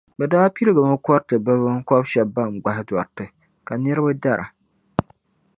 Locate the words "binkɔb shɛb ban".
1.63-2.49